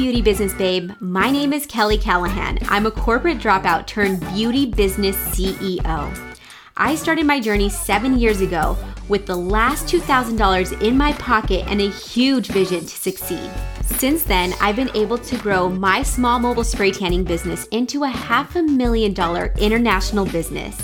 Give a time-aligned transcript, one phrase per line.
[0.00, 0.92] beauty business babe.
[0.98, 2.58] My name is Kelly Callaghan.
[2.70, 6.34] I'm a corporate dropout turned beauty business CEO.
[6.74, 8.78] I started my journey seven years ago
[9.10, 13.50] with the last $2,000 in my pocket and a huge vision to succeed.
[13.84, 18.08] Since then, I've been able to grow my small mobile spray tanning business into a
[18.08, 20.80] half a million dollar international business.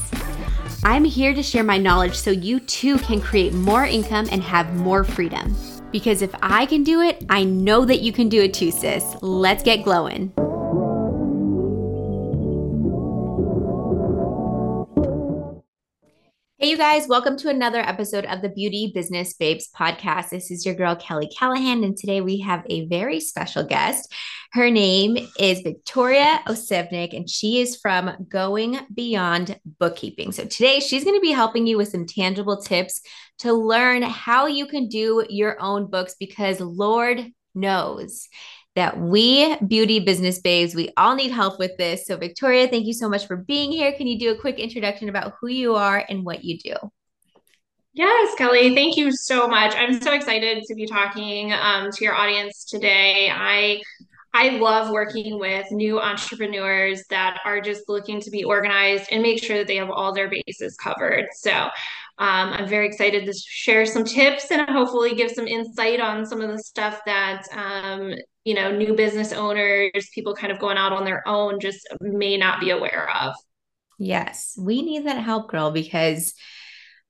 [0.85, 4.77] I'm here to share my knowledge so you too can create more income and have
[4.77, 5.57] more freedom.
[5.93, 9.17] Because if I can do it, I know that you can do it too, sis.
[9.23, 10.33] Let's get glowing.
[16.59, 20.31] Hey, you guys, welcome to another episode of the Beauty Business Babes podcast.
[20.31, 24.11] This is your girl, Kelly Callaghan, and today we have a very special guest.
[24.53, 30.33] Her name is Victoria Osivnik, and she is from Going Beyond Bookkeeping.
[30.33, 33.03] So today she's going to be helping you with some tangible tips
[33.41, 37.23] to learn how you can do your own books because Lord
[37.55, 38.31] knows
[38.77, 42.07] that we beauty business babes, we all need help with this.
[42.07, 43.93] So, Victoria, thank you so much for being here.
[43.93, 46.75] Can you do a quick introduction about who you are and what you do?
[47.95, 49.75] Yes, Kelly, thank you so much.
[49.75, 53.31] I'm so excited to be talking um, to your audience today.
[53.33, 53.81] I
[54.35, 59.43] I love working with new entrepreneurs that are just looking to be organized and make
[59.43, 61.25] sure that they have all their bases covered.
[61.37, 61.71] So um,
[62.19, 66.51] I'm very excited to share some tips and hopefully give some insight on some of
[66.51, 68.13] the stuff that um,
[68.47, 72.37] you know, new business owners, people kind of going out on their own just may
[72.37, 73.35] not be aware of.
[73.99, 76.33] Yes, we need that help, girl, because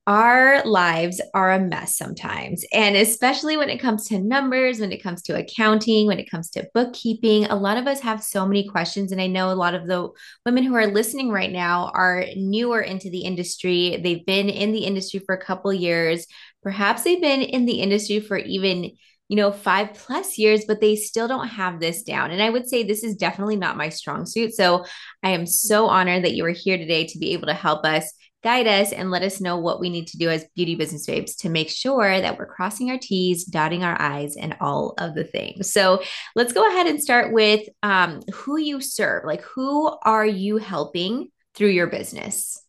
[0.06, 2.64] our lives are a mess sometimes.
[2.72, 6.48] And especially when it comes to numbers, when it comes to accounting, when it comes
[6.52, 9.12] to bookkeeping, a lot of us have so many questions.
[9.12, 10.08] And I know a lot of the
[10.46, 14.00] women who are listening right now are newer into the industry.
[14.02, 16.26] They've been in the industry for a couple years.
[16.62, 18.92] Perhaps they've been in the industry for even
[19.28, 22.30] you know, five plus years, but they still don't have this down.
[22.30, 24.54] And I would say this is definitely not my strong suit.
[24.54, 24.84] So
[25.22, 28.12] I am so honored that you are here today to be able to help us
[28.46, 31.34] guide us and let us know what we need to do as beauty business babes
[31.34, 35.24] to make sure that we're crossing our T's, dotting our I's, and all of the
[35.24, 35.72] things.
[35.72, 36.00] So
[36.36, 39.24] let's go ahead and start with um, who you serve.
[39.24, 42.62] Like, who are you helping through your business?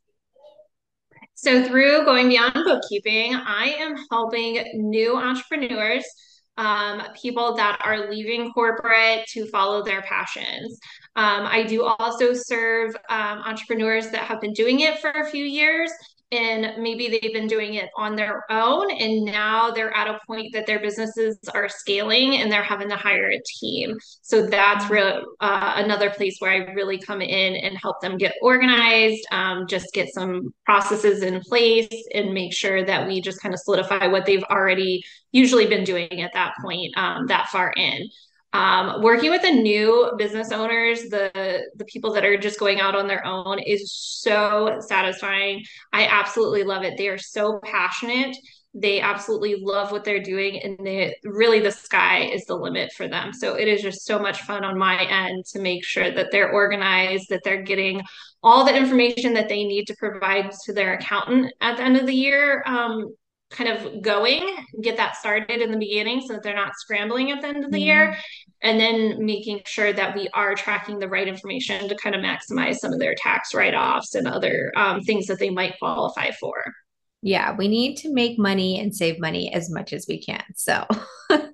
[1.35, 6.03] So, through going beyond bookkeeping, I am helping new entrepreneurs
[6.57, 10.79] um, people that are leaving corporate to follow their passions.
[11.16, 15.44] Um, I do also serve um, entrepreneurs that have been doing it for a few
[15.44, 15.91] years
[16.31, 20.51] and maybe they've been doing it on their own and now they're at a point
[20.51, 24.93] that their businesses are scaling and they're having to hire a team so that's mm-hmm.
[24.93, 29.66] real uh, another place where i really come in and help them get organized um,
[29.67, 34.07] just get some processes in place and make sure that we just kind of solidify
[34.07, 35.01] what they've already
[35.31, 38.07] usually been doing at that point um, that far in
[38.57, 42.95] um, working with the new business owners the the people that are just going out
[42.95, 45.63] on their own is so satisfying.
[45.94, 46.97] I absolutely love it.
[46.97, 48.35] They are so passionate.
[48.73, 53.07] They absolutely love what they're doing and they really the sky is the limit for
[53.07, 53.31] them.
[53.31, 56.51] So it is just so much fun on my end to make sure that they're
[56.51, 58.01] organized that they're getting
[58.41, 62.07] all the information that they need to provide to their accountant at the end of
[62.07, 62.63] the year.
[62.66, 63.16] Um,
[63.50, 64.41] kind of going,
[64.81, 67.72] get that started in the beginning so that they're not scrambling at the end of
[67.72, 67.85] the mm-hmm.
[67.85, 68.18] year.
[68.62, 72.78] And then making sure that we are tracking the right information to kind of maximize
[72.78, 76.56] some of their tax write offs and other um, things that they might qualify for.
[77.22, 80.44] Yeah, we need to make money and save money as much as we can.
[80.56, 80.85] So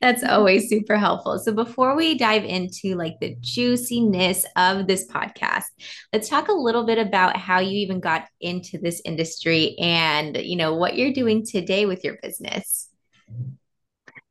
[0.00, 1.38] that's always super helpful.
[1.38, 5.64] So before we dive into like the juiciness of this podcast,
[6.12, 10.56] let's talk a little bit about how you even got into this industry and, you
[10.56, 12.88] know, what you're doing today with your business.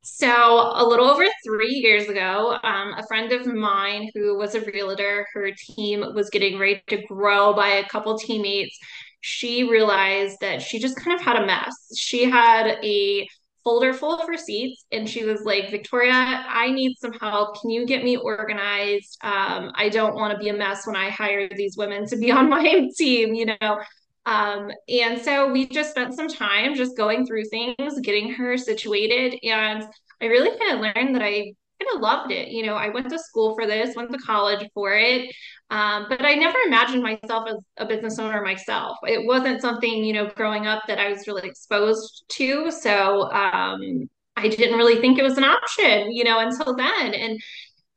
[0.02, 4.62] So, a little over three years ago, um, a friend of mine who was a
[4.62, 8.78] realtor, her team was getting ready to grow by a couple teammates
[9.22, 11.74] she realized that she just kind of had a mess.
[11.98, 13.28] She had a
[13.70, 17.62] folder full of receipts and she was like, Victoria, I need some help.
[17.62, 19.16] Can you get me organized?
[19.22, 22.32] Um, I don't want to be a mess when I hire these women to be
[22.32, 23.80] on my team, you know?
[24.26, 29.38] Um, and so we just spent some time just going through things, getting her situated.
[29.44, 29.84] And
[30.20, 32.50] I really kind of learned that I kind of loved it.
[32.50, 35.34] You know, I went to school for this, went to college for it.
[35.72, 38.98] Um, but I never imagined myself as a business owner myself.
[39.04, 42.72] It wasn't something, you know, growing up that I was really exposed to.
[42.72, 47.14] So um, I didn't really think it was an option, you know, until then.
[47.14, 47.40] And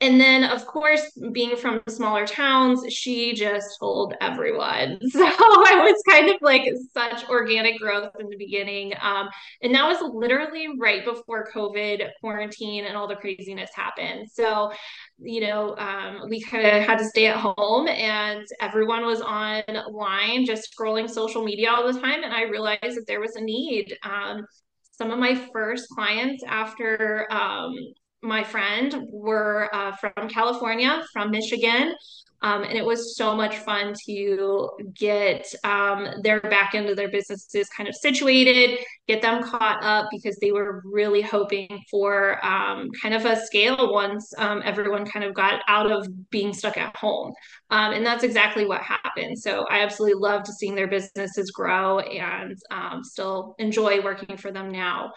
[0.03, 4.99] and then, of course, being from smaller towns, she just told everyone.
[5.13, 6.63] So I was kind of like
[6.93, 8.95] such organic growth in the beginning.
[9.01, 9.29] Um,
[9.63, 14.29] and that was literally right before COVID quarantine and all the craziness happened.
[14.33, 14.73] So,
[15.19, 20.45] you know, um, we kind of had to stay at home and everyone was online
[20.47, 22.25] just scrolling social media all the time.
[22.25, 23.97] And I realized that there was a need.
[24.03, 24.47] Um,
[24.91, 27.75] some of my first clients after um,
[28.23, 31.95] my friend were uh, from California, from Michigan.
[32.43, 37.09] Um, and it was so much fun to get um, their back end of their
[37.09, 42.91] businesses kind of situated, get them caught up because they were really hoping for um,
[43.01, 46.97] kind of a scale once um, everyone kind of got out of being stuck at
[46.97, 47.33] home.
[47.71, 49.39] Um, and that's exactly what happened.
[49.39, 54.73] So I absolutely loved seeing their businesses grow and um, still enjoy working for them
[54.73, 55.13] now.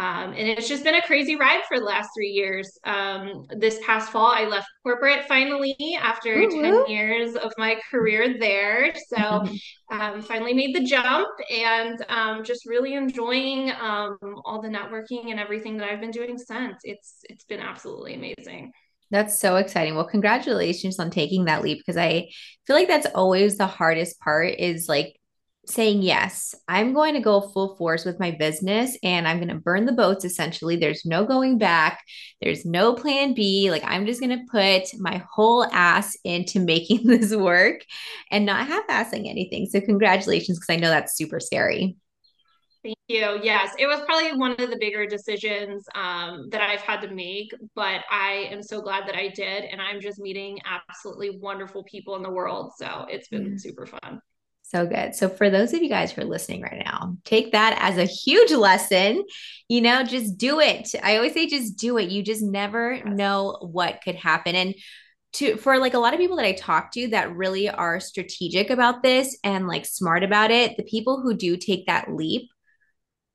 [0.00, 2.78] Um, and it's just been a crazy ride for the last three years.
[2.84, 6.62] Um, this past fall, I left corporate finally after Ooh.
[6.62, 8.94] 10 years of my career there.
[9.14, 9.44] So,
[9.92, 14.16] um, finally made the jump and um, just really enjoying um,
[14.46, 16.78] all the networking and everything that I've been doing since.
[16.82, 18.72] It's it's been absolutely amazing.
[19.10, 19.96] That's so exciting.
[19.96, 22.30] Well, congratulations on taking that leap because I
[22.66, 25.19] feel like that's always the hardest part is like
[25.70, 29.54] saying yes i'm going to go full force with my business and i'm going to
[29.54, 32.02] burn the boats essentially there's no going back
[32.40, 37.06] there's no plan b like i'm just going to put my whole ass into making
[37.06, 37.80] this work
[38.30, 41.96] and not half-assing anything so congratulations because i know that's super scary
[42.82, 43.38] Thank you.
[43.42, 47.50] Yes, it was probably one of the bigger decisions um, that I've had to make,
[47.74, 49.64] but I am so glad that I did.
[49.64, 52.72] And I'm just meeting absolutely wonderful people in the world.
[52.78, 53.60] So it's been mm.
[53.60, 54.22] super fun.
[54.70, 55.16] So good.
[55.16, 58.04] So, for those of you guys who are listening right now, take that as a
[58.04, 59.24] huge lesson.
[59.68, 60.94] You know, just do it.
[61.02, 62.10] I always say, just do it.
[62.10, 64.54] You just never know what could happen.
[64.54, 64.74] And
[65.34, 68.70] to for like a lot of people that I talk to that really are strategic
[68.70, 72.50] about this and like smart about it, the people who do take that leap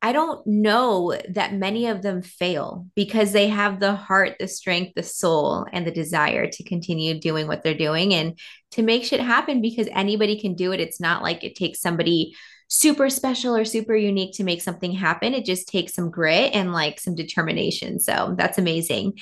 [0.05, 4.93] I don't know that many of them fail because they have the heart, the strength,
[4.93, 8.37] the soul, and the desire to continue doing what they're doing and
[8.73, 10.79] to make shit happen because anybody can do it.
[10.79, 12.35] It's not like it takes somebody
[12.67, 15.33] super special or super unique to make something happen.
[15.33, 17.99] It just takes some grit and like some determination.
[17.99, 19.17] So that's amazing.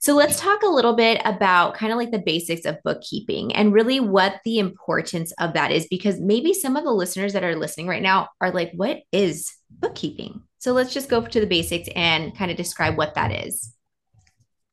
[0.00, 3.72] So let's talk a little bit about kind of like the basics of bookkeeping and
[3.72, 7.56] really what the importance of that is, because maybe some of the listeners that are
[7.56, 10.42] listening right now are like, what is bookkeeping?
[10.58, 13.72] So let's just go to the basics and kind of describe what that is.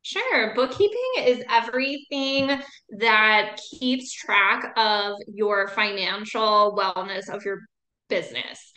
[0.04, 0.56] Sure.
[0.56, 2.60] Bookkeeping is everything
[2.98, 7.60] that keeps track of your financial wellness of your
[8.10, 8.71] business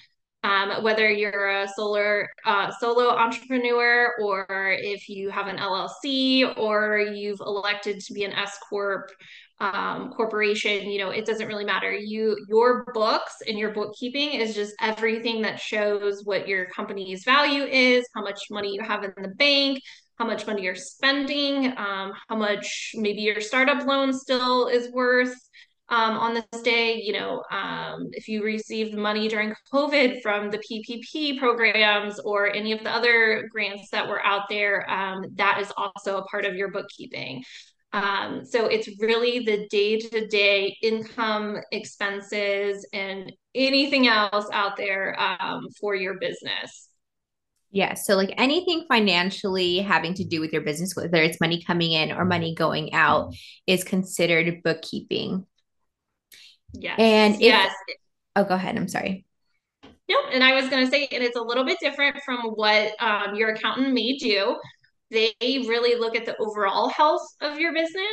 [0.44, 6.98] um, whether you're a solar uh, solo entrepreneur or if you have an LLC or
[6.98, 9.10] you've elected to be an S corp
[9.58, 11.92] um, corporation, you know, it doesn't really matter.
[11.92, 17.62] You your books and your bookkeeping is just everything that shows what your company's value
[17.62, 19.80] is, how much money you have in the bank,
[20.18, 25.34] how much money you're spending, um, how much maybe your startup loan still is worth
[25.94, 30.58] um, on this day, you know, um, if you received money during COVID from the
[30.58, 35.72] PPP programs or any of the other grants that were out there, um, that is
[35.76, 37.44] also a part of your bookkeeping.
[37.92, 45.16] Um, so it's really the day to day income, expenses, and anything else out there
[45.20, 46.88] um, for your business.
[47.70, 47.94] Yeah.
[47.94, 52.10] So, like anything financially having to do with your business, whether it's money coming in
[52.10, 53.32] or money going out,
[53.68, 55.46] is considered bookkeeping.
[56.74, 56.96] Yes.
[56.98, 57.72] And if, yes.
[58.36, 58.76] Oh, go ahead.
[58.76, 59.24] I'm sorry.
[60.08, 62.92] No, and I was going to say, and it's a little bit different from what
[63.00, 64.56] um, your accountant may do.
[65.10, 68.04] They really look at the overall health of your business,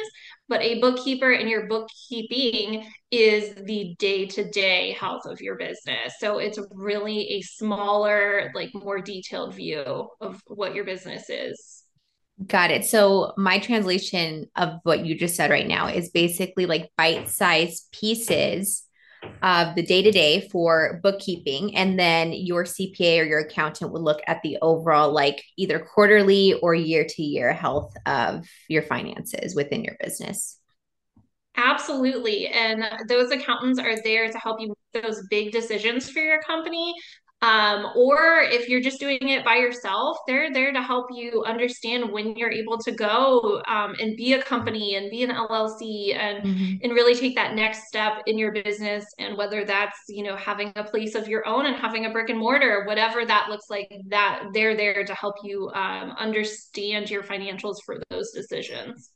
[0.47, 6.13] but a bookkeeper and your bookkeeping is the day to day health of your business.
[6.19, 11.80] So it's really a smaller, like more detailed view of what your business is.
[12.47, 12.85] Got it.
[12.85, 18.83] So my translation of what you just said right now is basically like bite-sized pieces
[19.43, 24.41] of the day-to-day for bookkeeping and then your CPA or your accountant would look at
[24.41, 30.57] the overall like either quarterly or year-to-year health of your finances within your business.
[31.57, 32.47] Absolutely.
[32.47, 36.93] And those accountants are there to help you make those big decisions for your company.
[37.41, 42.11] Um, or if you're just doing it by yourself, they're there to help you understand
[42.11, 46.43] when you're able to go um, and be a company and be an LLC and
[46.43, 46.75] mm-hmm.
[46.83, 49.05] and really take that next step in your business.
[49.17, 52.29] And whether that's you know having a place of your own and having a brick
[52.29, 57.23] and mortar, whatever that looks like, that they're there to help you um, understand your
[57.23, 59.11] financials for those decisions.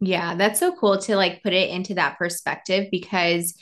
[0.00, 3.54] Yeah, that's so cool to like put it into that perspective because,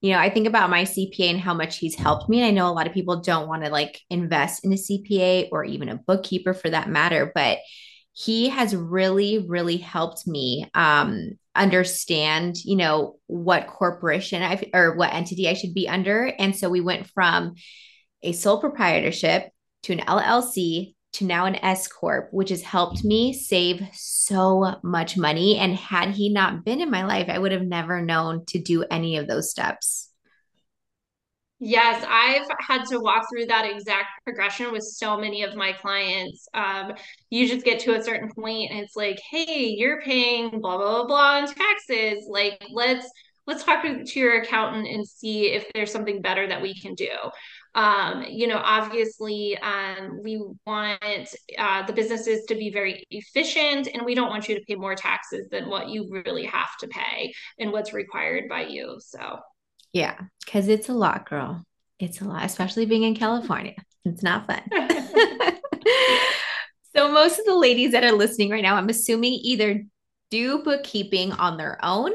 [0.00, 2.40] you know, I think about my CPA and how much he's helped me.
[2.40, 5.48] And I know a lot of people don't want to like invest in a CPA
[5.52, 7.58] or even a bookkeeper for that matter, but
[8.12, 15.12] he has really, really helped me um, understand, you know, what corporation I or what
[15.12, 16.24] entity I should be under.
[16.26, 17.54] And so we went from
[18.22, 19.50] a sole proprietorship
[19.84, 25.16] to an LLC to now an S Corp, which has helped me save so much
[25.16, 25.58] money.
[25.58, 28.84] And had he not been in my life, I would have never known to do
[28.90, 30.08] any of those steps.
[31.62, 36.48] Yes, I've had to walk through that exact progression with so many of my clients.
[36.54, 36.92] Um,
[37.28, 41.04] you just get to a certain point and it's like, hey, you're paying blah blah
[41.04, 42.26] blah, blah in taxes.
[42.30, 43.06] Like, let's
[43.46, 47.10] let's talk to your accountant and see if there's something better that we can do.
[47.74, 54.04] Um, you know, obviously, um, we want uh, the businesses to be very efficient, and
[54.04, 57.32] we don't want you to pay more taxes than what you really have to pay
[57.58, 58.96] and what's required by you.
[59.00, 59.38] So.
[59.92, 61.64] Yeah, because it's a lot, girl.
[61.98, 63.74] It's a lot, especially being in California.
[64.04, 64.62] It's not fun.
[66.96, 69.84] so, most of the ladies that are listening right now, I'm assuming either
[70.30, 72.12] do bookkeeping on their own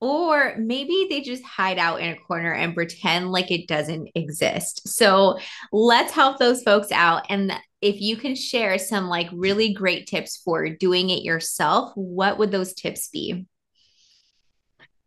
[0.00, 4.88] or maybe they just hide out in a corner and pretend like it doesn't exist.
[4.88, 5.38] So,
[5.72, 7.26] let's help those folks out.
[7.30, 12.38] And if you can share some like really great tips for doing it yourself, what
[12.38, 13.46] would those tips be?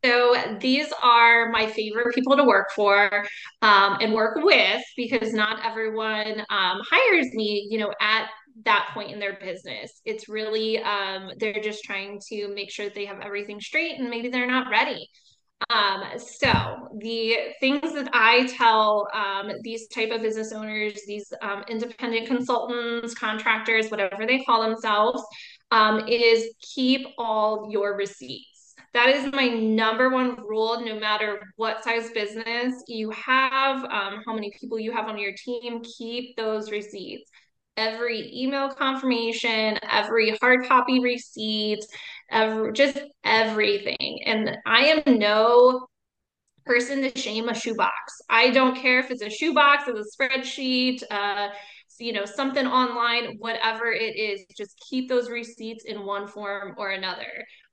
[0.05, 3.25] So these are my favorite people to work for
[3.61, 8.29] um, and work with because not everyone um, hires me, you know, at
[8.65, 10.01] that point in their business.
[10.05, 14.29] It's really um, they're just trying to make sure they have everything straight and maybe
[14.29, 15.09] they're not ready.
[15.69, 21.63] Um, so the things that I tell um, these type of business owners, these um,
[21.67, 25.23] independent consultants, contractors, whatever they call themselves,
[25.71, 28.57] um, is keep all your receipts
[28.93, 34.33] that is my number one rule no matter what size business you have um, how
[34.33, 37.29] many people you have on your team keep those receipts
[37.77, 41.79] every email confirmation every hard copy receipt
[42.29, 44.19] every, just everything.
[44.25, 45.87] And i am no
[46.65, 47.93] person to shame a shoebox.
[48.29, 51.49] I don't care if it's a shoebox it's a spreadsheet uh,
[51.99, 56.91] you know something online whatever it is just keep those receipts in one form or
[56.91, 57.25] another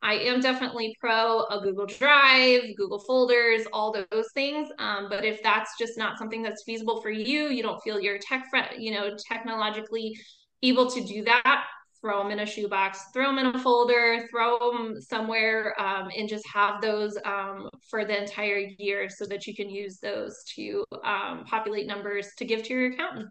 [0.04, 5.42] i am definitely pro a google drive google folders all those things um, but if
[5.42, 8.44] that's just not something that's feasible for you you don't feel you're tech
[8.78, 10.16] you know technologically
[10.62, 11.64] able to do that
[12.04, 16.28] throw them in a shoebox, throw them in a folder, throw them somewhere, um, and
[16.28, 20.84] just have those um, for the entire year so that you can use those to
[21.02, 23.30] um, populate numbers to give to your accountant.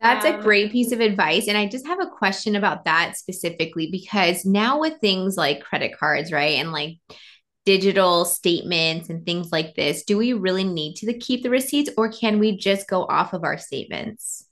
[0.00, 1.46] That's a um, great piece of advice.
[1.46, 5.96] And I just have a question about that specifically because now with things like credit
[5.98, 6.58] cards, right?
[6.58, 6.96] And like
[7.66, 12.10] digital statements and things like this, do we really need to keep the receipts or
[12.10, 14.46] can we just go off of our statements?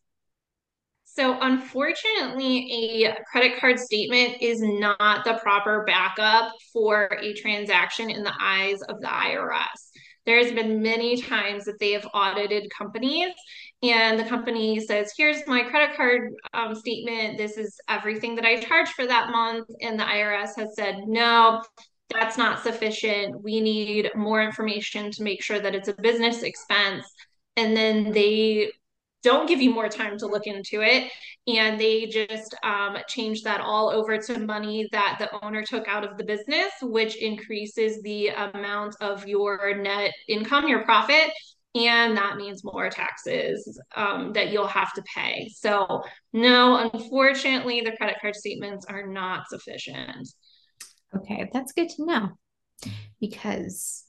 [1.04, 8.22] So, unfortunately, a credit card statement is not the proper backup for a transaction in
[8.22, 9.88] the eyes of the IRS.
[10.26, 13.32] There's been many times that they have audited companies
[13.82, 17.38] and the company says, here's my credit card um, statement.
[17.38, 19.68] This is everything that I charged for that month.
[19.80, 21.62] And the IRS has said, no,
[22.10, 23.42] that's not sufficient.
[23.42, 27.06] We need more information to make sure that it's a business expense.
[27.56, 28.72] And then they
[29.22, 31.10] don't give you more time to look into it.
[31.46, 36.04] And they just um, change that all over to money that the owner took out
[36.04, 41.30] of the business, which increases the amount of your net income, your profit.
[41.74, 45.50] And that means more taxes um, that you'll have to pay.
[45.54, 50.28] So, no, unfortunately, the credit card statements are not sufficient.
[51.14, 52.30] Okay, that's good to know
[53.20, 54.04] because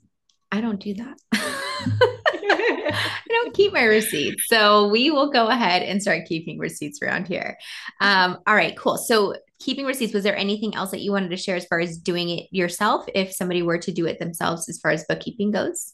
[0.52, 1.18] I don't do that.
[1.34, 4.48] I don't keep my receipts.
[4.48, 7.58] So we will go ahead and start keeping receipts around here.
[8.02, 8.98] Um, all right, cool.
[8.98, 11.98] So keeping receipts, was there anything else that you wanted to share as far as
[11.98, 15.94] doing it yourself if somebody were to do it themselves as far as bookkeeping goes?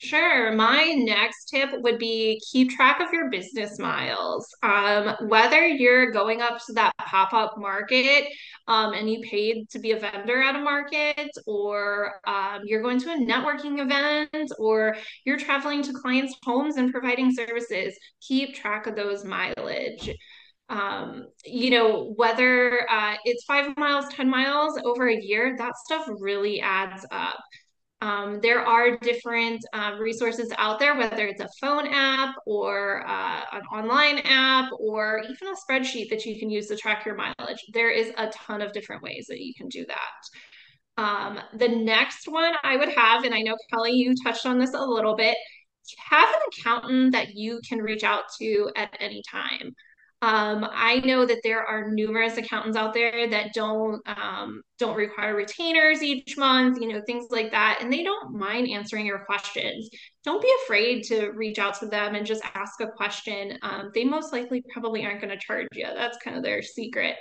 [0.00, 0.52] Sure.
[0.52, 4.46] My next tip would be keep track of your business miles.
[4.62, 8.26] Um, whether you're going up to that pop up market
[8.68, 13.00] um, and you paid to be a vendor at a market, or um, you're going
[13.00, 18.86] to a networking event, or you're traveling to clients' homes and providing services, keep track
[18.86, 20.14] of those mileage.
[20.68, 26.06] Um, you know, whether uh, it's five miles, 10 miles over a year, that stuff
[26.20, 27.40] really adds up
[28.00, 33.42] Um, there are different um, resources out there, whether it's a phone app or uh,
[33.52, 37.64] an online app or even a spreadsheet that you can use to track your mileage.
[37.72, 41.02] There is a ton of different ways that you can do that.
[41.02, 44.74] Um, the next one I would have, and I know Kelly, you touched on this
[44.74, 45.36] a little bit,
[46.10, 49.74] have an accountant that you can reach out to at any time.
[50.20, 55.36] Um, I know that there are numerous accountants out there that don't um, don't require
[55.36, 59.88] retainers each month, you know, things like that, and they don't mind answering your questions.
[60.24, 63.58] Don't be afraid to reach out to them and just ask a question.
[63.62, 65.86] Um, they most likely probably aren't going to charge you.
[65.94, 67.14] That's kind of their secret.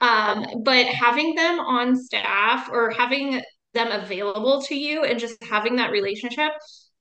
[0.00, 3.42] Um, but having them on staff or having
[3.74, 6.52] them available to you and just having that relationship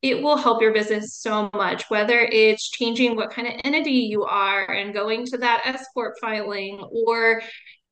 [0.04, 4.24] it will help your business so much, whether it's changing what kind of entity you
[4.24, 7.42] are and going to that S Corp filing or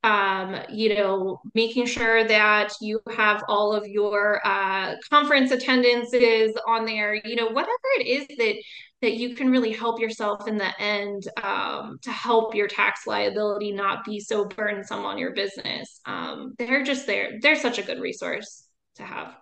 [0.03, 6.86] um, you know, making sure that you have all of your uh, conference attendances on
[6.86, 8.56] there, you know, whatever it is that
[9.03, 13.72] that you can really help yourself in the end um, to help your tax liability
[13.72, 16.01] not be so burdensome on your business.
[16.06, 17.39] Um, they're just there.
[17.41, 19.36] They're such a good resource to have.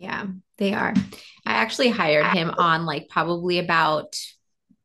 [0.00, 0.26] Yeah,
[0.56, 0.94] they are.
[1.44, 4.16] I actually hired him on like probably about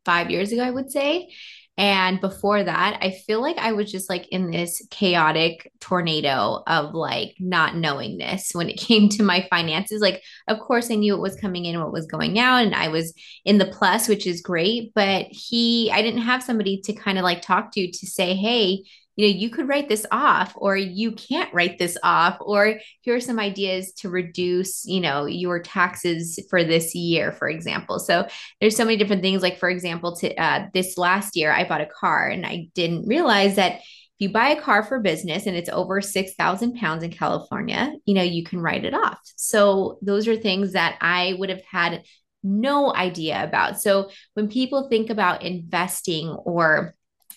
[0.03, 1.29] five years ago, I would say.
[1.77, 6.93] And before that, I feel like I was just like in this chaotic tornado of
[6.93, 10.01] like not knowing this when it came to my finances.
[10.01, 12.89] Like, of course, I knew what was coming in, what was going out, and I
[12.89, 13.13] was
[13.45, 14.93] in the plus, which is great.
[14.95, 18.83] But he, I didn't have somebody to kind of like talk to to say, hey,
[19.15, 23.15] you know, you could write this off or you can't write this off, or here
[23.15, 27.99] are some ideas to reduce, you know, your taxes for this year, for example.
[27.99, 28.27] So
[28.59, 29.41] there's so many different things.
[29.41, 33.07] Like, for example, to uh, this last year, I bought a car and I didn't
[33.07, 33.81] realize that
[34.17, 38.13] if you buy a car for business and it's over 6,000 pounds in California, you
[38.13, 39.19] know, you can write it off.
[39.35, 42.03] So those are things that I would have had
[42.41, 43.81] no idea about.
[43.81, 46.95] So when people think about investing or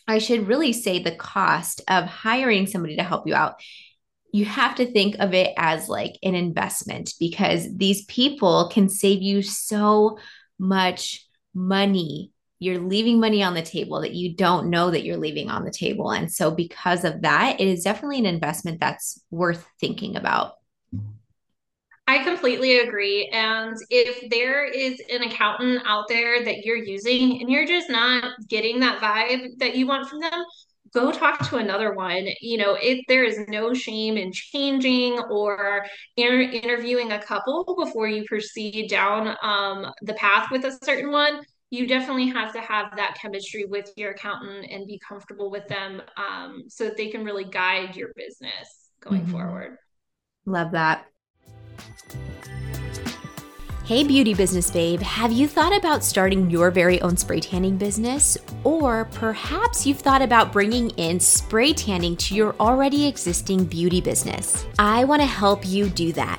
[0.08, 3.60] I should really say the cost of hiring somebody to help you out.
[4.32, 9.20] You have to think of it as like an investment because these people can save
[9.20, 10.18] you so
[10.58, 12.32] much money.
[12.58, 15.70] You're leaving money on the table that you don't know that you're leaving on the
[15.70, 16.10] table.
[16.10, 20.54] And so, because of that, it is definitely an investment that's worth thinking about.
[22.08, 23.28] I completely agree.
[23.34, 28.32] And if there is an accountant out there that you're using and you're just not
[28.48, 30.42] getting that vibe that you want from them,
[30.94, 32.26] go talk to another one.
[32.40, 35.84] You know, if there is no shame in changing or
[36.16, 41.42] inter- interviewing a couple before you proceed down um, the path with a certain one.
[41.68, 46.00] You definitely have to have that chemistry with your accountant and be comfortable with them
[46.16, 49.32] um, so that they can really guide your business going mm-hmm.
[49.32, 49.76] forward.
[50.46, 51.04] Love that.
[53.88, 58.36] Hey, beauty business babe, have you thought about starting your very own spray tanning business?
[58.62, 64.66] Or perhaps you've thought about bringing in spray tanning to your already existing beauty business.
[64.78, 66.38] I want to help you do that.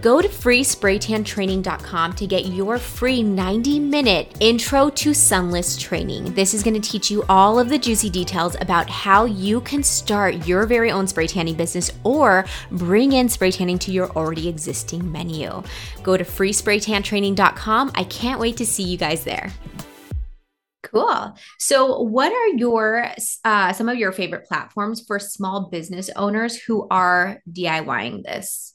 [0.00, 6.32] Go to freespraytantraining.com to get your free 90 minute intro to sunless training.
[6.34, 9.82] This is going to teach you all of the juicy details about how you can
[9.82, 14.48] start your very own spray tanning business or bring in spray tanning to your already
[14.48, 15.62] existing menu.
[16.04, 17.90] Go to freespraytantraining.com.
[17.96, 19.50] I can't wait to see you guys there.
[20.84, 21.36] Cool.
[21.58, 23.10] So, what are your
[23.44, 28.74] uh, some of your favorite platforms for small business owners who are DIYing this?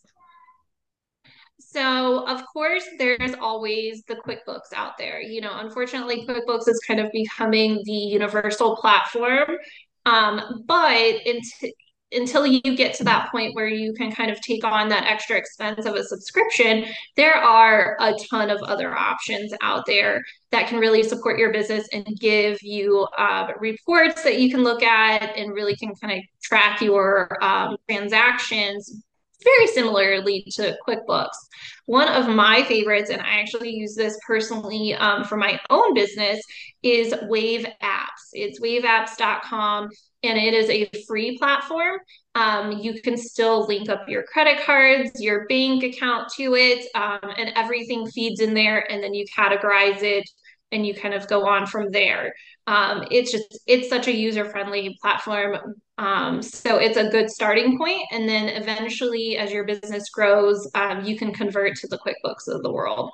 [1.74, 5.20] So, of course, there's always the QuickBooks out there.
[5.20, 9.58] You know, unfortunately, QuickBooks is kind of becoming the universal platform.
[10.06, 11.70] Um, but until
[12.16, 15.36] until you get to that point where you can kind of take on that extra
[15.36, 20.78] expense of a subscription, there are a ton of other options out there that can
[20.80, 25.54] really support your business and give you uh, reports that you can look at and
[25.54, 29.04] really can kind of track your um, transactions
[29.44, 31.38] very similarly to QuickBooks.
[31.86, 36.42] One of my favorites, and I actually use this personally um, for my own business,
[36.82, 38.32] is Wave Apps.
[38.34, 39.90] It's waveapps.com
[40.24, 42.00] and it is a free platform.
[42.36, 47.20] Um, you can still link up your credit cards, your bank account to it, um,
[47.38, 50.28] and everything feeds in there, and then you categorize it
[50.72, 52.34] and you kind of go on from there.
[52.66, 57.78] Um, it's just it's such a user friendly platform um, so it's a good starting
[57.78, 62.48] point and then eventually as your business grows um, you can convert to the quickbooks
[62.48, 63.12] of the world.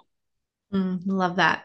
[0.73, 1.63] Mm, love that.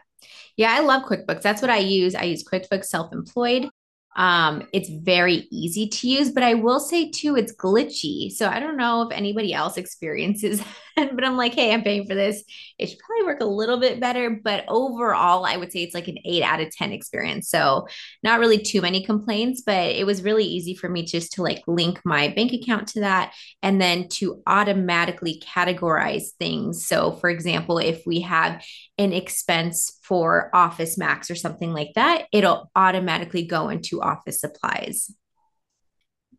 [0.57, 1.41] Yeah i love quickbooks.
[1.41, 2.15] That's what i use.
[2.15, 3.69] I use quickbooks self-employed
[4.15, 8.31] Um, it's very easy to use, but I will say too, it's glitchy.
[8.31, 10.61] So I don't know if anybody else experiences
[10.95, 12.43] but I'm like, hey, I'm paying for this.
[12.77, 14.39] It should probably work a little bit better.
[14.41, 17.49] But overall, I would say it's like an eight out of 10 experience.
[17.49, 17.87] So
[18.23, 21.63] not really too many complaints, but it was really easy for me just to like
[21.67, 26.85] link my bank account to that and then to automatically categorize things.
[26.85, 28.63] So for example, if we have
[28.97, 35.11] an expense for Office Max or something like that, it'll automatically go into office supplies.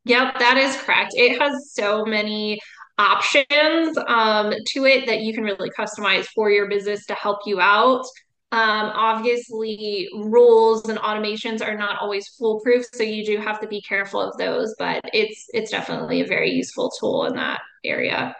[0.05, 1.12] Yep, that is correct.
[1.14, 2.61] It has so many
[2.98, 7.61] options um, to it that you can really customize for your business to help you
[7.61, 8.05] out.
[8.52, 13.83] Um, obviously, rules and automations are not always foolproof, so you do have to be
[13.83, 14.74] careful of those.
[14.79, 18.35] But it's it's definitely a very useful tool in that area.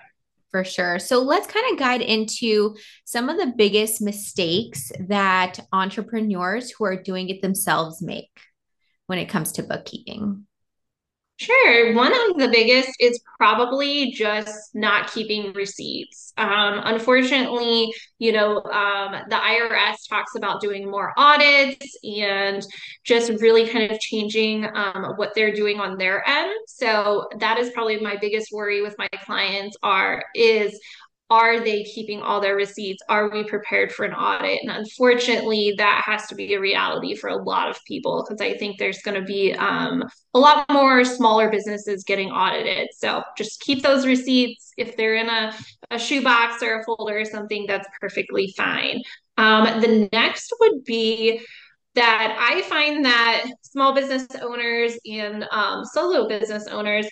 [0.53, 0.99] For sure.
[0.99, 7.03] So let's kind of guide into some of the biggest mistakes that entrepreneurs who are
[7.03, 8.31] doing it themselves make
[9.07, 10.47] when it comes to bookkeeping.
[11.39, 11.93] Sure.
[11.95, 16.33] One of the biggest is probably just not keeping receipts.
[16.39, 22.65] Um, unfortunately, you know, um, the IRS talks about doing more audits and
[23.05, 26.53] just really kind of changing um, what they're doing on their end.
[26.69, 30.81] So that is probably my biggest worry with my clients are is
[31.29, 33.03] are they keeping all their receipts?
[33.09, 34.61] Are we prepared for an audit?
[34.63, 38.57] And unfortunately, that has to be a reality for a lot of people because I
[38.57, 42.89] think there's going to be um, a lot more smaller businesses getting audited.
[42.97, 44.73] So just keep those receipts.
[44.77, 45.53] If they're in a,
[45.91, 49.03] a shoebox or a folder or something, that's perfectly fine.
[49.37, 51.41] Um, the next would be
[51.97, 57.07] that I find that small business owners and um, solo business owners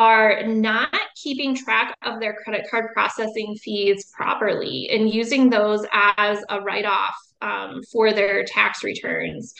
[0.00, 6.42] are not keeping track of their credit card processing fees properly and using those as
[6.48, 9.52] a write off um, for their tax returns.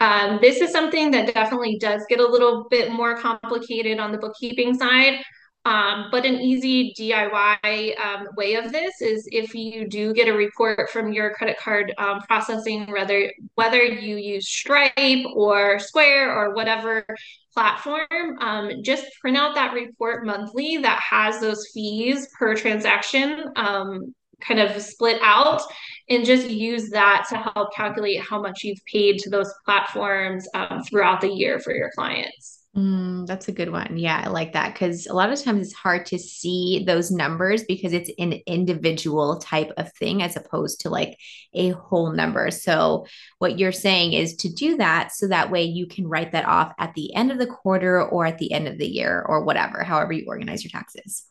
[0.00, 4.18] Um, this is something that definitely does get a little bit more complicated on the
[4.18, 5.18] bookkeeping side.
[5.64, 10.32] Um, but an easy DIY um, way of this is if you do get a
[10.32, 16.54] report from your credit card um, processing, whether whether you use Stripe or Square or
[16.54, 17.06] whatever
[17.54, 24.12] platform, um, just print out that report monthly that has those fees per transaction um,
[24.40, 25.62] kind of split out
[26.08, 30.82] and just use that to help calculate how much you've paid to those platforms um,
[30.82, 32.61] throughout the year for your clients.
[32.74, 33.98] Mm, that's a good one.
[33.98, 37.64] Yeah, I like that because a lot of times it's hard to see those numbers
[37.64, 41.18] because it's an individual type of thing as opposed to like
[41.52, 42.50] a whole number.
[42.50, 43.06] So,
[43.38, 46.72] what you're saying is to do that so that way you can write that off
[46.78, 49.82] at the end of the quarter or at the end of the year or whatever,
[49.82, 51.26] however you organize your taxes.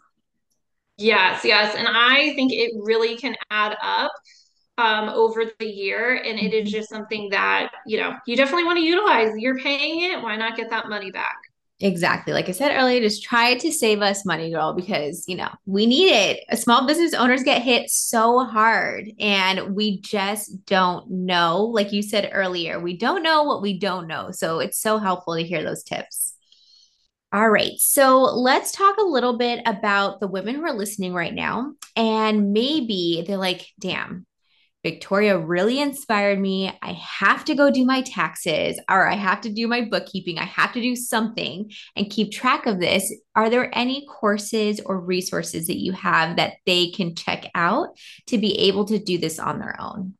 [0.97, 1.75] Yes, yes.
[1.75, 4.11] And I think it really can add up
[4.77, 6.15] um, over the year.
[6.15, 6.77] And it is mm-hmm.
[6.77, 9.37] just something that, you know, you definitely want to utilize.
[9.37, 10.21] You're paying it.
[10.21, 11.37] Why not get that money back?
[11.83, 12.31] Exactly.
[12.31, 15.87] Like I said earlier, just try to save us money, girl, because, you know, we
[15.87, 16.59] need it.
[16.59, 21.63] Small business owners get hit so hard and we just don't know.
[21.63, 24.29] Like you said earlier, we don't know what we don't know.
[24.29, 26.35] So it's so helpful to hear those tips.
[27.33, 27.71] All right.
[27.77, 31.73] So let's talk a little bit about the women who are listening right now.
[31.95, 34.27] And maybe they're like, damn,
[34.83, 36.71] Victoria really inspired me.
[36.81, 40.39] I have to go do my taxes or I have to do my bookkeeping.
[40.39, 43.13] I have to do something and keep track of this.
[43.35, 47.89] Are there any courses or resources that you have that they can check out
[48.27, 50.15] to be able to do this on their own?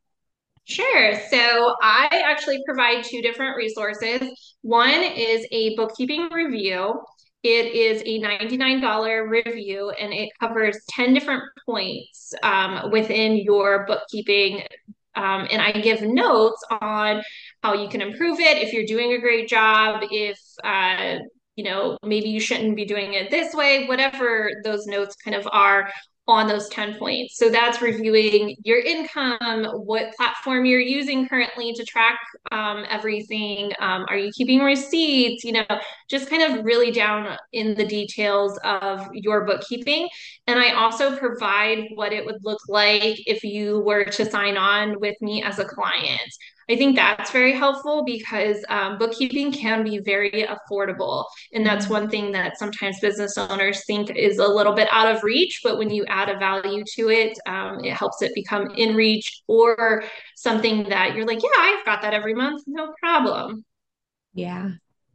[0.65, 1.15] Sure.
[1.29, 4.21] So I actually provide two different resources.
[4.61, 7.01] One is a bookkeeping review.
[7.43, 14.63] It is a $99 review and it covers 10 different points um, within your bookkeeping.
[15.15, 17.21] Um, and I give notes on
[17.63, 21.17] how you can improve it, if you're doing a great job, if, uh,
[21.55, 25.47] you know, maybe you shouldn't be doing it this way, whatever those notes kind of
[25.51, 25.91] are
[26.27, 27.37] on those 10 points.
[27.37, 32.19] So that's reviewing your income, what platform you're using currently to track
[32.51, 33.71] um, everything.
[33.79, 35.43] Um, are you keeping receipts?
[35.43, 35.65] You know,
[36.09, 40.07] just kind of really down in the details of your bookkeeping.
[40.47, 44.99] And I also provide what it would look like if you were to sign on
[44.99, 46.31] with me as a client.
[46.71, 51.25] I think that's very helpful because um, bookkeeping can be very affordable.
[51.51, 55.21] And that's one thing that sometimes business owners think is a little bit out of
[55.21, 55.59] reach.
[55.65, 59.41] But when you add a value to it, um, it helps it become in reach
[59.47, 60.05] or
[60.37, 63.65] something that you're like, yeah, I've got that every month, no problem.
[64.33, 64.69] Yeah.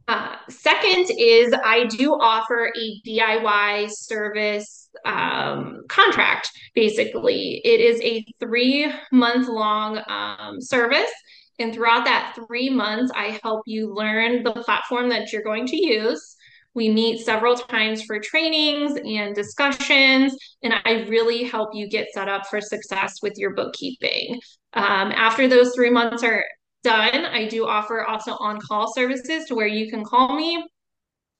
[0.07, 6.51] Uh, second is I do offer a DIY service um, contract.
[6.75, 11.11] Basically, it is a three month long um, service
[11.59, 15.75] And throughout that three months, I help you learn the platform that you're going to
[15.75, 16.35] use.
[16.75, 22.29] We meet several times for trainings and discussions, and I really help you get set
[22.29, 24.39] up for success with your bookkeeping.
[24.73, 26.43] Um, after those three months are
[26.83, 30.63] done, I do offer also on call services to where you can call me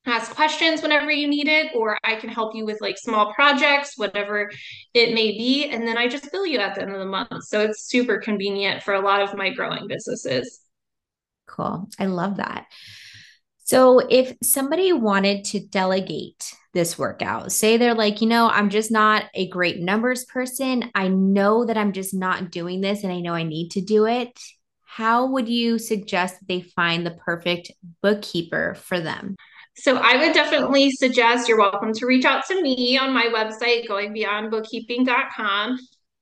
[0.07, 3.93] ask questions whenever you need it, or I can help you with like small projects,
[3.97, 4.49] whatever
[4.93, 5.69] it may be.
[5.69, 7.43] And then I just bill you at the end of the month.
[7.45, 10.61] So it's super convenient for a lot of my growing businesses.
[11.45, 11.89] Cool.
[11.99, 12.65] I love that.
[13.63, 18.91] So if somebody wanted to delegate this workout, say they're like, you know, I'm just
[18.91, 20.89] not a great numbers person.
[20.95, 24.05] I know that I'm just not doing this and I know I need to do
[24.05, 24.39] it.
[24.85, 29.35] How would you suggest they find the perfect bookkeeper for them?
[29.77, 33.87] So I would definitely suggest you're welcome to reach out to me on my website,
[33.87, 35.79] goingbeyondbookkeeping.com.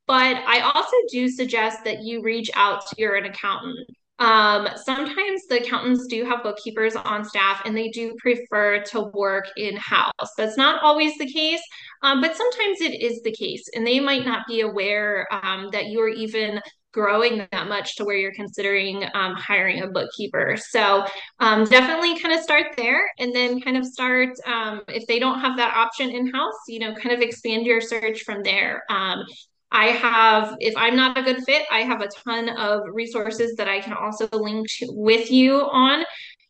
[0.07, 3.89] But I also do suggest that you reach out to your an accountant.
[4.17, 9.45] Um, sometimes the accountants do have bookkeepers on staff and they do prefer to work
[9.57, 10.11] in house.
[10.37, 11.61] That's not always the case,
[12.01, 13.63] um, but sometimes it is the case.
[13.75, 16.61] And they might not be aware um, that you're even
[16.95, 20.55] growing that much to where you're considering um, hiring a bookkeeper.
[20.57, 21.05] So
[21.39, 25.41] um, definitely kind of start there and then kind of start, um, if they don't
[25.41, 28.83] have that option in house, you know, kind of expand your search from there.
[28.89, 29.19] Um,
[29.71, 33.67] I have, if I'm not a good fit, I have a ton of resources that
[33.67, 36.05] I can also link with you on.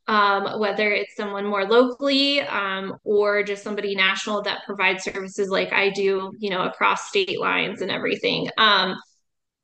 [0.07, 5.73] Um, whether it's someone more locally um, or just somebody national that provides services like
[5.73, 8.47] I do, you know, across state lines and everything.
[8.59, 8.95] Um,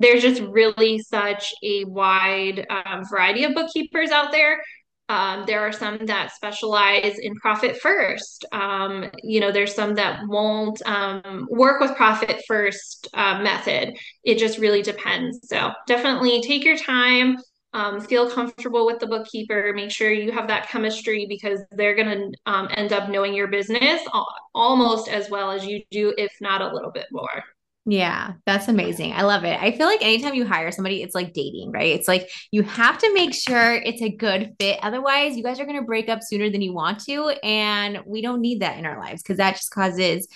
[0.02, 4.62] there's just really such a wide um, variety of bookkeepers out there.
[5.10, 8.46] Um, there are some that specialize in profit first.
[8.54, 13.94] Um, you know, there's some that won't um, work with profit first uh, method.
[14.24, 15.40] It just really depends.
[15.50, 17.38] So definitely take your time.
[17.74, 19.74] Um, feel comfortable with the bookkeeper.
[19.74, 23.48] Make sure you have that chemistry because they're going to um, end up knowing your
[23.48, 24.02] business
[24.54, 27.44] almost as well as you do, if not a little bit more.
[27.86, 29.13] Yeah, that's amazing.
[29.13, 29.60] I love it.
[29.60, 31.96] I feel like anytime you hire somebody, it's like dating, right?
[31.96, 34.78] It's like you have to make sure it's a good fit.
[34.84, 37.30] Otherwise, you guys are going to break up sooner than you want to.
[37.44, 40.28] And we don't need that in our lives because that just causes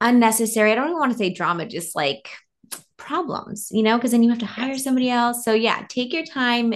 [0.00, 2.30] unnecessary, I don't even want to say drama, just like
[3.08, 5.42] problems, you know, because then you have to hire somebody else.
[5.42, 6.74] So, yeah, take your time,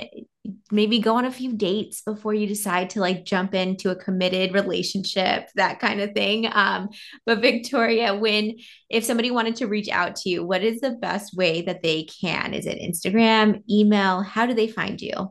[0.71, 4.55] maybe go on a few dates before you decide to like jump into a committed
[4.55, 6.49] relationship that kind of thing.
[6.51, 6.89] Um
[7.27, 8.57] but victoria when
[8.89, 12.05] if somebody wanted to reach out to you what is the best way that they
[12.05, 12.55] can?
[12.55, 14.23] Is it instagram email?
[14.23, 15.31] How do they find you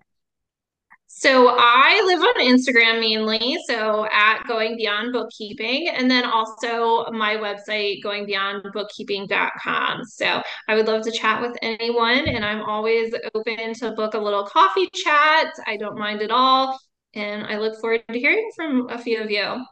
[1.22, 7.36] so I live on Instagram mainly, so at Going Beyond Bookkeeping, and then also my
[7.36, 10.04] website, goingbeyondbookkeeping.com.
[10.06, 14.18] So I would love to chat with anyone, and I'm always open to book a
[14.18, 15.54] little coffee chat.
[15.68, 16.80] I don't mind at all.
[17.14, 19.64] And I look forward to hearing from a few of you.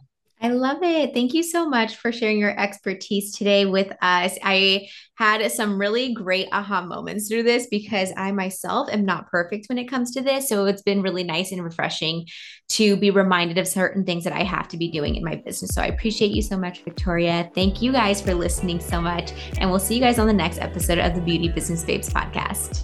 [0.41, 1.13] I love it.
[1.13, 4.37] Thank you so much for sharing your expertise today with us.
[4.41, 9.67] I had some really great aha moments through this because I myself am not perfect
[9.67, 10.47] when it comes to this.
[10.47, 12.25] So it's been really nice and refreshing
[12.69, 15.71] to be reminded of certain things that I have to be doing in my business.
[15.71, 17.51] So I appreciate you so much, Victoria.
[17.53, 19.33] Thank you guys for listening so much.
[19.57, 22.83] And we'll see you guys on the next episode of the Beauty Business Babes podcast.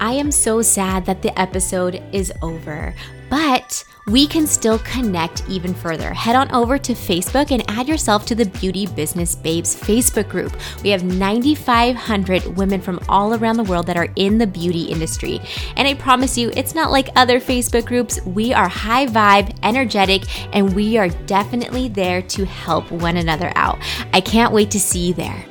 [0.00, 2.94] I am so sad that the episode is over,
[3.28, 6.12] but we can still connect even further.
[6.12, 10.54] Head on over to Facebook and add yourself to the Beauty Business Babes Facebook group.
[10.82, 15.40] We have 9,500 women from all around the world that are in the beauty industry.
[15.76, 18.20] And I promise you, it's not like other Facebook groups.
[18.26, 23.78] We are high vibe, energetic, and we are definitely there to help one another out.
[24.12, 25.46] I can't wait to see you there.